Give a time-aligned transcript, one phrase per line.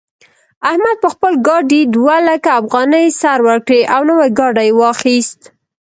[0.69, 5.41] احمد په خپل ګاډي دوه لکه افغانۍ سر ورکړې او نوی ګاډی يې واخيست.